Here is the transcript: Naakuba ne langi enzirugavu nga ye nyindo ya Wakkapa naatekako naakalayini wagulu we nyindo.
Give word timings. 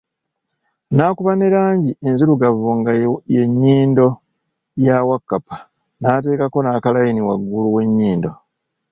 Naakuba 0.91 1.31
ne 1.35 1.47
langi 1.55 1.91
enzirugavu 2.07 2.69
nga 2.79 2.91
ye 3.35 3.41
nyindo 3.61 4.07
ya 4.85 4.97
Wakkapa 5.09 5.55
naatekako 5.99 6.57
naakalayini 6.61 7.21
wagulu 7.27 7.67
we 7.75 7.83
nyindo. 7.97 8.31